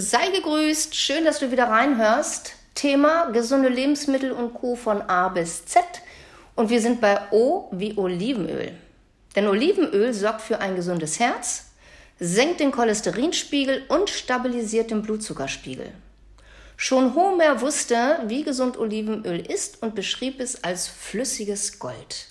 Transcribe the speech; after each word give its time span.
Sei 0.00 0.30
gegrüßt, 0.30 0.94
schön, 0.94 1.26
dass 1.26 1.40
du 1.40 1.52
wieder 1.52 1.64
reinhörst. 1.64 2.54
Thema 2.74 3.26
gesunde 3.32 3.68
Lebensmittel 3.68 4.32
und 4.32 4.54
Co. 4.54 4.74
von 4.74 5.02
A 5.02 5.28
bis 5.28 5.66
Z. 5.66 5.84
Und 6.54 6.70
wir 6.70 6.80
sind 6.80 7.02
bei 7.02 7.20
O 7.32 7.68
wie 7.70 7.98
Olivenöl. 7.98 8.72
Denn 9.36 9.46
Olivenöl 9.46 10.14
sorgt 10.14 10.40
für 10.40 10.58
ein 10.58 10.74
gesundes 10.74 11.20
Herz, 11.20 11.72
senkt 12.18 12.60
den 12.60 12.70
Cholesterinspiegel 12.72 13.82
und 13.88 14.08
stabilisiert 14.08 14.90
den 14.90 15.02
Blutzuckerspiegel. 15.02 15.92
Schon 16.78 17.14
Homer 17.14 17.60
wusste, 17.60 18.20
wie 18.24 18.42
gesund 18.42 18.78
Olivenöl 18.78 19.40
ist 19.40 19.82
und 19.82 19.94
beschrieb 19.94 20.40
es 20.40 20.64
als 20.64 20.88
flüssiges 20.88 21.78
Gold. 21.78 22.28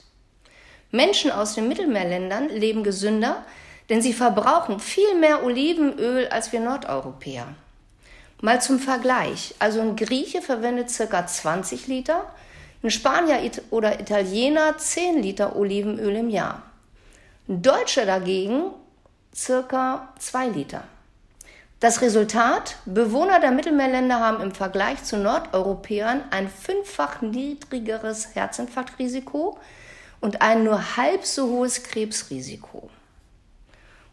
Menschen 0.90 1.30
aus 1.30 1.54
den 1.54 1.68
Mittelmeerländern 1.68 2.50
leben 2.50 2.84
gesünder, 2.84 3.46
denn 3.90 4.02
sie 4.02 4.14
verbrauchen 4.14 4.80
viel 4.80 5.16
mehr 5.16 5.44
Olivenöl 5.44 6.28
als 6.28 6.52
wir 6.52 6.60
Nordeuropäer. 6.60 7.48
Mal 8.42 8.62
zum 8.62 8.80
Vergleich. 8.80 9.56
Also 9.60 9.82
ein 9.82 9.96
Grieche 9.96 10.42
verwendet 10.42 10.90
ca. 10.96 11.28
20 11.28 11.88
Liter, 11.88 12.26
ein 12.82 12.92
Spanier 12.92 13.40
oder 13.72 14.00
Italiener 14.00 14.78
10 14.78 15.22
Liter 15.22 15.56
Olivenöl 15.56 16.16
im 16.16 16.30
Jahr. 16.30 16.64
Ein 17.50 17.62
Deutscher 17.62 18.06
dagegen 18.06 18.72
ca. 19.36 20.10
2 20.18 20.48
Liter. 20.48 20.84
Das 21.82 22.02
Resultat? 22.02 22.76
Bewohner 22.86 23.40
der 23.40 23.52
Mittelmeerländer 23.52 24.20
haben 24.20 24.42
im 24.42 24.52
Vergleich 24.52 25.04
zu 25.04 25.18
Nordeuropäern 25.18 26.24
ein 26.30 26.50
fünffach 26.50 27.22
niedrigeres 27.22 28.36
Herzinfarktrisiko 28.36 29.58
und 30.20 30.42
ein 30.42 30.64
nur 30.64 30.98
halb 30.98 31.26
so 31.26 31.48
hohes 31.48 31.84
Krebsrisiko. 31.84 32.89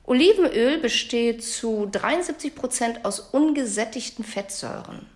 Olivenöl 0.06 0.78
besteht 0.78 1.42
zu 1.42 1.88
73 1.90 2.54
Prozent 2.54 3.04
aus 3.04 3.18
ungesättigten 3.18 4.24
Fettsäuren. 4.24 5.06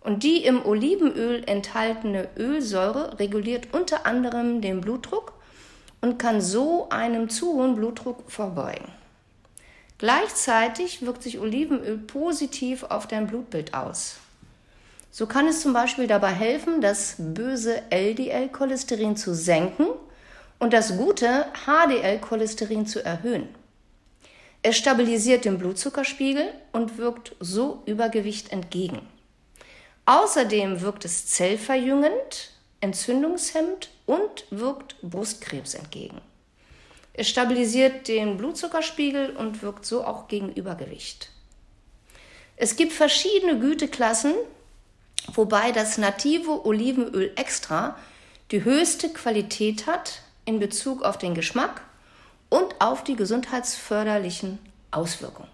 Und 0.00 0.24
die 0.24 0.44
im 0.44 0.66
Olivenöl 0.66 1.44
enthaltene 1.46 2.28
Ölsäure 2.36 3.20
reguliert 3.20 3.68
unter 3.72 4.06
anderem 4.06 4.60
den 4.62 4.80
Blutdruck 4.80 5.34
und 6.00 6.18
kann 6.18 6.40
so 6.40 6.88
einem 6.88 7.28
zu 7.28 7.52
hohen 7.52 7.76
Blutdruck 7.76 8.28
vorbeugen. 8.28 8.88
Gleichzeitig 9.98 11.02
wirkt 11.06 11.22
sich 11.22 11.38
Olivenöl 11.38 11.98
positiv 11.98 12.82
auf 12.84 13.06
dein 13.06 13.28
Blutbild 13.28 13.74
aus. 13.74 14.16
So 15.12 15.26
kann 15.26 15.46
es 15.46 15.60
zum 15.60 15.72
Beispiel 15.72 16.08
dabei 16.08 16.32
helfen, 16.32 16.80
das 16.80 17.14
böse 17.18 17.82
LDL-Cholesterin 17.90 19.16
zu 19.16 19.34
senken 19.34 19.86
und 20.58 20.72
das 20.72 20.96
gute 20.96 21.46
HDL-Cholesterin 21.64 22.86
zu 22.86 23.04
erhöhen. 23.04 23.59
Es 24.62 24.76
stabilisiert 24.76 25.46
den 25.46 25.58
Blutzuckerspiegel 25.58 26.52
und 26.72 26.98
wirkt 26.98 27.34
so 27.40 27.82
Übergewicht 27.86 28.52
entgegen. 28.52 29.00
Außerdem 30.04 30.82
wirkt 30.82 31.04
es 31.04 31.26
zellverjüngend, 31.26 32.50
entzündungshemmend 32.80 33.90
und 34.06 34.44
wirkt 34.50 34.96
Brustkrebs 35.02 35.74
entgegen. 35.74 36.20
Es 37.14 37.28
stabilisiert 37.28 38.08
den 38.08 38.36
Blutzuckerspiegel 38.36 39.36
und 39.36 39.62
wirkt 39.62 39.86
so 39.86 40.04
auch 40.04 40.28
gegen 40.28 40.52
Übergewicht. 40.52 41.30
Es 42.56 42.76
gibt 42.76 42.92
verschiedene 42.92 43.58
Güteklassen, 43.58 44.34
wobei 45.32 45.72
das 45.72 45.96
native 45.96 46.66
Olivenöl 46.66 47.32
extra 47.36 47.96
die 48.50 48.64
höchste 48.64 49.10
Qualität 49.10 49.86
hat 49.86 50.22
in 50.44 50.58
Bezug 50.58 51.02
auf 51.02 51.16
den 51.16 51.34
Geschmack 51.34 51.82
und 52.50 52.78
auf 52.80 53.02
die 53.02 53.16
gesundheitsförderlichen 53.16 54.58
Auswirkungen. 54.90 55.48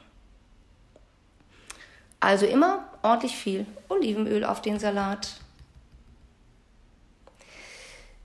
Also 2.19 2.47
immer 2.47 2.89
ordentlich 3.03 3.37
viel 3.37 3.67
Olivenöl 3.89 4.43
auf 4.45 4.61
den 4.63 4.81
Salat. 4.81 5.35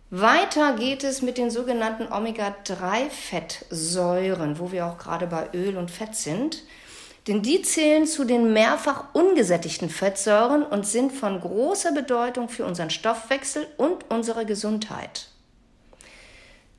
Weiter 0.09 0.75
geht 0.75 1.03
es 1.03 1.21
mit 1.21 1.37
den 1.37 1.51
sogenannten 1.51 2.11
Omega-3-Fettsäuren, 2.11 4.57
wo 4.59 4.71
wir 4.71 4.87
auch 4.87 4.97
gerade 4.97 5.27
bei 5.27 5.49
Öl 5.53 5.77
und 5.77 5.91
Fett 5.91 6.15
sind. 6.15 6.63
Denn 7.27 7.43
die 7.43 7.61
zählen 7.61 8.07
zu 8.07 8.25
den 8.25 8.51
mehrfach 8.51 9.13
ungesättigten 9.13 9.89
Fettsäuren 9.89 10.63
und 10.63 10.87
sind 10.87 11.11
von 11.11 11.39
großer 11.39 11.91
Bedeutung 11.91 12.49
für 12.49 12.65
unseren 12.65 12.89
Stoffwechsel 12.89 13.67
und 13.77 14.09
unsere 14.09 14.43
Gesundheit. 14.45 15.27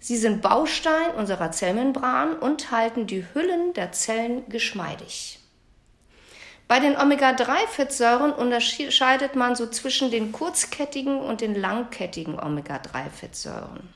Sie 0.03 0.17
sind 0.17 0.43
Baustein 0.43 1.13
unserer 1.17 1.53
Zellmembran 1.53 2.35
und 2.37 2.73
halten 2.73 3.07
die 3.07 3.25
Hüllen 3.33 3.73
der 3.73 3.93
Zellen 3.93 4.43
geschmeidig. 4.49 5.39
Bei 6.67 6.81
den 6.81 6.97
Omega-3-Fettsäuren 6.97 8.33
unterscheidet 8.33 9.37
man 9.37 9.55
so 9.55 9.69
zwischen 9.69 10.11
den 10.11 10.33
kurzkettigen 10.33 11.21
und 11.21 11.41
den 11.41 11.55
langkettigen 11.55 12.37
Omega-3-Fettsäuren. 12.37 13.95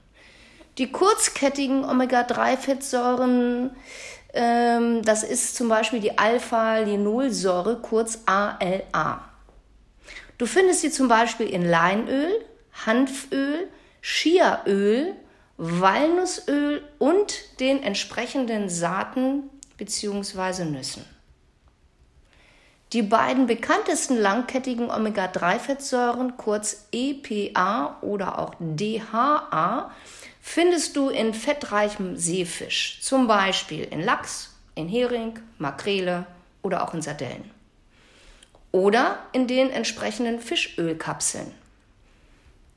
Die 0.78 0.92
kurzkettigen 0.92 1.84
Omega-3-Fettsäuren, 1.84 3.74
ähm, 4.32 5.02
das 5.02 5.24
ist 5.24 5.56
zum 5.56 5.68
Beispiel 5.68 5.98
die 5.98 6.18
Alpha-Linolsäure, 6.18 7.80
kurz 7.82 8.20
ALA. 8.26 9.24
Du 10.38 10.46
findest 10.46 10.82
sie 10.82 10.92
zum 10.92 11.08
Beispiel 11.08 11.48
in 11.48 11.68
Leinöl, 11.68 12.30
Hanföl, 12.86 13.68
Chiaöl, 14.02 15.16
Walnussöl 15.58 16.82
und 16.98 17.60
den 17.60 17.82
entsprechenden 17.82 18.68
Saaten 18.68 19.44
bzw. 19.78 20.64
Nüssen. 20.64 21.04
Die 22.92 23.02
beiden 23.02 23.46
bekanntesten 23.46 24.16
langkettigen 24.16 24.90
Omega-3-Fettsäuren, 24.90 26.36
kurz 26.36 26.86
EPA 26.92 27.98
oder 28.00 28.38
auch 28.38 28.54
DHA, 28.60 29.90
findest 30.40 30.94
du 30.94 31.08
in 31.08 31.34
fettreichem 31.34 32.16
Seefisch, 32.16 33.00
zum 33.02 33.26
Beispiel 33.26 33.82
in 33.84 34.00
Lachs, 34.00 34.54
in 34.76 34.88
Hering, 34.88 35.40
Makrele 35.58 36.26
oder 36.62 36.84
auch 36.84 36.94
in 36.94 37.02
Sardellen. 37.02 37.50
Oder 38.70 39.18
in 39.32 39.48
den 39.48 39.70
entsprechenden 39.70 40.38
Fischölkapseln. 40.38 41.52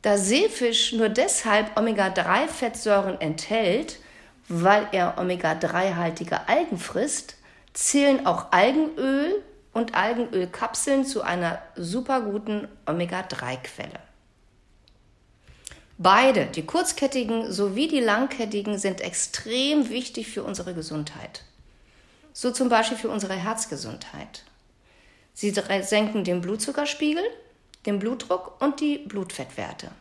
Da 0.02 0.18
Seefisch 0.18 0.94
nur 0.94 1.10
deshalb 1.10 1.78
Omega-3-Fettsäuren 1.78 3.20
enthält, 3.20 4.00
weil 4.48 4.88
er 4.92 5.18
Omega-3-haltige 5.18 6.48
Algen 6.48 6.78
frisst, 6.78 7.36
zählen 7.74 8.26
auch 8.26 8.52
Algenöl 8.52 9.44
und 9.74 9.96
Algenölkapseln 9.96 11.06
zu 11.06 11.22
einer 11.22 11.62
super 11.76 12.22
guten 12.22 12.68
Omega-3-Quelle. 12.86 14.00
Beide, 15.98 16.46
die 16.46 16.66
kurzkettigen 16.66 17.52
sowie 17.52 17.90
die 17.90 18.00
langkettigen, 18.00 18.78
sind 18.78 19.02
extrem 19.02 19.90
wichtig 19.90 20.30
für 20.30 20.44
unsere 20.44 20.74
Gesundheit. 20.74 21.44
So 22.32 22.52
zum 22.52 22.70
Beispiel 22.70 22.98
für 22.98 23.10
unsere 23.10 23.34
Herzgesundheit. 23.34 24.44
Sie 25.34 25.54
senken 25.82 26.24
den 26.24 26.40
Blutzuckerspiegel, 26.40 27.24
den 27.86 28.00
Blutdruck 28.00 28.62
und 28.62 28.80
die 28.80 28.98
Blutfettwerte. 29.00 29.92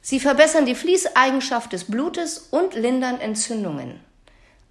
Sie 0.00 0.20
verbessern 0.20 0.66
die 0.66 0.74
Fließeigenschaft 0.74 1.72
des 1.72 1.84
Blutes 1.84 2.48
und 2.50 2.74
lindern 2.74 3.20
Entzündungen. 3.20 4.00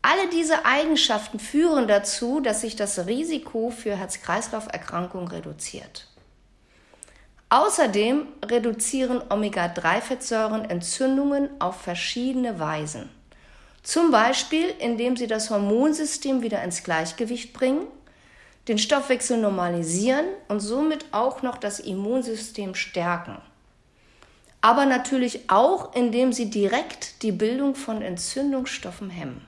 Alle 0.01 0.29
diese 0.29 0.65
Eigenschaften 0.65 1.39
führen 1.39 1.87
dazu, 1.87 2.39
dass 2.39 2.61
sich 2.61 2.75
das 2.75 3.07
Risiko 3.07 3.69
für 3.71 3.95
Herz-Kreislauf-Erkrankungen 3.95 5.29
reduziert. 5.29 6.07
Außerdem 7.49 8.27
reduzieren 8.45 9.21
Omega-3-Fettsäuren 9.29 10.65
Entzündungen 10.65 11.49
auf 11.59 11.81
verschiedene 11.81 12.59
Weisen. 12.59 13.09
Zum 13.81 14.11
Beispiel, 14.11 14.73
indem 14.79 15.17
sie 15.17 15.27
das 15.27 15.49
Hormonsystem 15.49 16.41
wieder 16.41 16.63
ins 16.63 16.83
Gleichgewicht 16.83 17.53
bringen 17.53 17.87
den 18.67 18.77
Stoffwechsel 18.77 19.37
normalisieren 19.37 20.25
und 20.47 20.59
somit 20.59 21.05
auch 21.11 21.41
noch 21.41 21.57
das 21.57 21.79
Immunsystem 21.79 22.75
stärken. 22.75 23.37
Aber 24.61 24.85
natürlich 24.85 25.49
auch, 25.49 25.93
indem 25.93 26.31
sie 26.31 26.49
direkt 26.49 27.21
die 27.23 27.33
Bildung 27.33 27.75
von 27.75 28.01
Entzündungsstoffen 28.01 29.09
hemmen. 29.09 29.45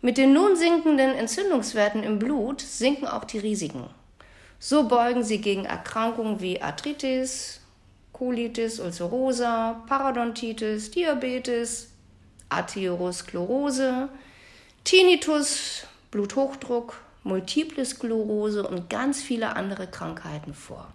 Mit 0.00 0.18
den 0.18 0.32
nun 0.32 0.54
sinkenden 0.54 1.14
Entzündungswerten 1.14 2.04
im 2.04 2.20
Blut 2.20 2.60
sinken 2.60 3.08
auch 3.08 3.24
die 3.24 3.38
Risiken. 3.38 3.90
So 4.60 4.86
beugen 4.86 5.24
sie 5.24 5.40
gegen 5.40 5.64
Erkrankungen 5.64 6.40
wie 6.40 6.62
Arthritis, 6.62 7.60
Colitis 8.12 8.78
ulcerosa, 8.78 9.82
Parodontitis, 9.88 10.92
Diabetes, 10.92 11.88
Arteriosklerose, 12.48 14.08
Tinnitus, 14.84 15.82
Bluthochdruck, 16.12 16.98
Multiple 17.26 17.84
Sklerose 17.84 18.66
und 18.66 18.88
ganz 18.88 19.22
viele 19.22 19.56
andere 19.56 19.86
Krankheiten 19.86 20.54
vor. 20.54 20.92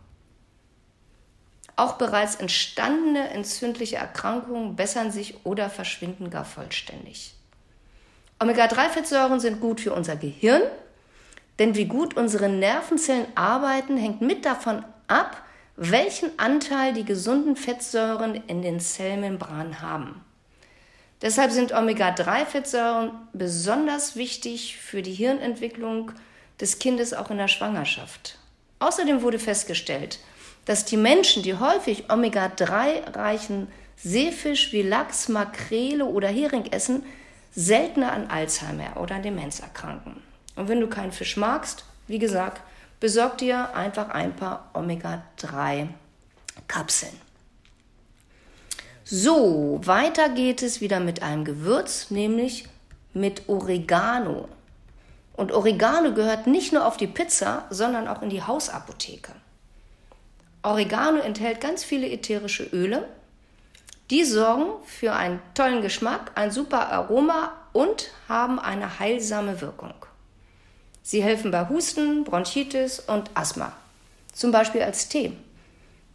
Auch 1.75 1.93
bereits 1.93 2.35
entstandene 2.35 3.29
entzündliche 3.29 3.97
Erkrankungen 3.97 4.75
bessern 4.75 5.11
sich 5.11 5.45
oder 5.45 5.69
verschwinden 5.69 6.29
gar 6.29 6.45
vollständig. 6.45 7.33
Omega-3-Fettsäuren 8.39 9.39
sind 9.39 9.61
gut 9.61 9.81
für 9.81 9.93
unser 9.93 10.15
Gehirn, 10.15 10.63
Denn 11.59 11.75
wie 11.75 11.85
gut 11.85 12.17
unsere 12.17 12.49
Nervenzellen 12.49 13.27
arbeiten, 13.35 13.95
hängt 13.95 14.21
mit 14.21 14.45
davon 14.45 14.83
ab, 15.07 15.43
welchen 15.75 16.39
Anteil 16.39 16.93
die 16.93 17.05
gesunden 17.05 17.55
Fettsäuren 17.55 18.35
in 18.47 18.63
den 18.63 18.79
Zellmembranen 18.79 19.79
haben. 19.81 20.23
Deshalb 21.21 21.51
sind 21.51 21.73
Omega-3-Fettsäuren 21.73 23.11
besonders 23.33 24.15
wichtig 24.15 24.77
für 24.77 25.01
die 25.01 25.13
Hirnentwicklung 25.13 26.11
des 26.59 26.79
Kindes 26.79 27.13
auch 27.13 27.29
in 27.29 27.37
der 27.37 27.47
Schwangerschaft. 27.47 28.37
Außerdem 28.79 29.21
wurde 29.21 29.37
festgestellt, 29.37 30.19
dass 30.65 30.85
die 30.85 30.97
Menschen, 30.97 31.43
die 31.43 31.55
häufig 31.55 32.11
Omega-3-reichen 32.11 33.67
Seefisch 34.03 34.73
wie 34.73 34.81
Lachs, 34.81 35.29
Makrele 35.29 36.05
oder 36.05 36.27
Hering 36.27 36.65
essen, 36.71 37.03
seltener 37.53 38.13
an 38.13 38.31
Alzheimer 38.31 38.99
oder 38.99 39.13
an 39.15 39.21
Demenz 39.21 39.59
erkranken. 39.59 40.23
Und 40.55 40.69
wenn 40.69 40.79
du 40.79 40.87
keinen 40.87 41.11
Fisch 41.11 41.37
magst, 41.37 41.85
wie 42.07 42.17
gesagt, 42.17 42.63
besorg 42.99 43.37
dir 43.37 43.75
einfach 43.75 44.09
ein 44.09 44.35
paar 44.35 44.71
Omega-3-Kapseln. 44.73 47.13
So, 49.13 49.81
weiter 49.83 50.29
geht 50.29 50.61
es 50.61 50.79
wieder 50.79 51.01
mit 51.01 51.21
einem 51.21 51.43
Gewürz, 51.43 52.11
nämlich 52.11 52.69
mit 53.13 53.49
Oregano. 53.49 54.47
Und 55.33 55.51
Oregano 55.51 56.13
gehört 56.13 56.47
nicht 56.47 56.71
nur 56.71 56.85
auf 56.85 56.95
die 56.95 57.07
Pizza, 57.07 57.65
sondern 57.69 58.07
auch 58.07 58.21
in 58.21 58.29
die 58.29 58.41
Hausapotheke. 58.41 59.33
Oregano 60.63 61.19
enthält 61.19 61.59
ganz 61.59 61.83
viele 61.83 62.09
ätherische 62.09 62.63
Öle. 62.63 63.05
Die 64.09 64.23
sorgen 64.23 64.81
für 64.85 65.11
einen 65.11 65.41
tollen 65.55 65.81
Geschmack, 65.81 66.31
ein 66.35 66.49
super 66.49 66.89
Aroma 66.89 67.51
und 67.73 68.11
haben 68.29 68.59
eine 68.59 68.99
heilsame 68.99 69.59
Wirkung. 69.59 69.93
Sie 71.03 71.21
helfen 71.21 71.51
bei 71.51 71.67
Husten, 71.67 72.23
Bronchitis 72.23 73.01
und 73.01 73.29
Asthma, 73.33 73.73
zum 74.31 74.53
Beispiel 74.53 74.83
als 74.83 75.09
Tee. 75.09 75.35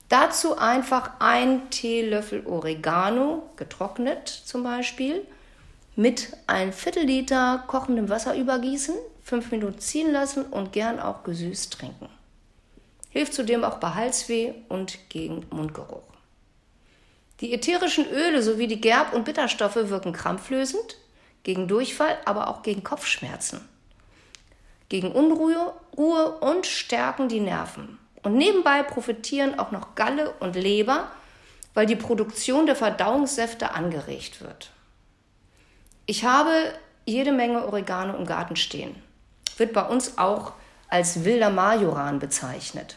Dazu 0.09 0.57
einfach 0.57 1.13
ein 1.19 1.69
Teelöffel 1.71 2.47
Oregano, 2.47 3.51
getrocknet 3.57 4.29
zum 4.29 4.63
Beispiel, 4.63 5.27
mit 5.97 6.37
ein 6.47 6.73
Viertel 6.73 7.05
Liter 7.05 7.65
kochendem 7.67 8.09
Wasser 8.09 8.37
übergießen, 8.37 8.95
fünf 9.23 9.51
Minuten 9.51 9.81
ziehen 9.81 10.13
lassen 10.13 10.45
und 10.45 10.73
gern 10.73 11.01
auch 11.01 11.25
gesüßt 11.25 11.73
trinken. 11.73 12.09
Hilft 13.11 13.35
zudem 13.35 13.65
auch 13.65 13.79
bei 13.79 13.95
Halsweh 13.95 14.55
und 14.69 15.09
gegen 15.09 15.47
Mundgeruch. 15.51 16.03
Die 17.41 17.53
ätherischen 17.53 18.07
Öle 18.09 18.43
sowie 18.43 18.67
die 18.67 18.81
Gerb- 18.81 19.13
und 19.13 19.25
Bitterstoffe 19.25 19.77
wirken 19.77 20.13
krampflösend, 20.13 20.97
gegen 21.43 21.69
Durchfall, 21.69 22.17
aber 22.25 22.49
auch 22.49 22.63
gegen 22.63 22.85
Kopfschmerzen 22.85 23.61
gegen 24.89 25.13
Unruhe 25.13 25.75
Ruhe 25.97 26.39
und 26.41 26.67
stärken 26.67 27.29
die 27.29 27.41
Nerven. 27.41 27.99
Und 28.27 28.37
nebenbei 28.37 28.83
profitieren 28.83 29.57
auch 29.57 29.71
noch 29.71 29.95
Galle 29.95 30.33
und 30.41 30.57
Leber, 30.57 31.13
weil 31.75 31.87
die 31.87 31.95
Produktion 31.95 32.67
der 32.67 32.75
Verdauungssäfte 32.75 33.71
angeregt 33.71 34.41
wird. 34.41 34.73
Ich 36.07 36.25
habe 36.25 36.51
jede 37.05 37.31
Menge 37.31 37.65
Oregano 37.65 38.17
im 38.17 38.27
Garten 38.27 38.57
stehen. 38.57 38.97
Wird 39.59 39.73
bei 39.73 39.85
uns 39.85 40.19
auch 40.19 40.55
als 40.89 41.25
wilder 41.25 41.51
Majoran 41.51 42.19
bezeichnet. 42.19 42.97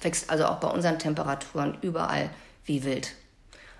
Wächst 0.00 0.30
also 0.30 0.44
auch 0.44 0.60
bei 0.60 0.68
unseren 0.68 1.00
Temperaturen 1.00 1.76
überall 1.82 2.30
wie 2.64 2.84
wild. 2.84 3.16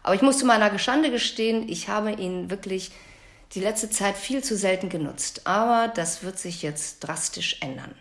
Aber 0.03 0.17
ich 0.17 0.23
muss 0.23 0.39
zu 0.39 0.47
meiner 0.47 0.71
Geschande 0.71 1.13
gestehen, 1.13 1.69
ich 1.69 1.89
habe 1.89 2.11
ihn 2.11 2.51
wirklich 2.51 2.91
die 3.53 3.61
letzte 3.61 3.89
Zeit 3.89 4.17
viel 4.17 4.43
zu 4.43 4.57
selten 4.57 4.89
genutzt. 4.89 5.43
Aber 5.45 5.87
das 5.87 6.25
wird 6.25 6.41
sich 6.41 6.63
jetzt 6.63 7.05
drastisch 7.07 7.59
ändern. 7.61 7.95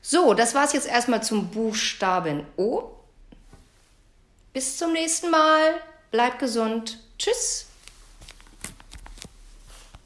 So, 0.00 0.34
das 0.34 0.54
war 0.54 0.64
es 0.64 0.72
jetzt 0.72 0.86
erstmal 0.86 1.22
zum 1.22 1.48
Buchstaben 1.48 2.46
O. 2.56 2.90
Bis 4.52 4.76
zum 4.78 4.92
nächsten 4.92 5.30
Mal. 5.30 5.74
Bleibt 6.10 6.38
gesund. 6.38 6.98
Tschüss. 7.18 7.66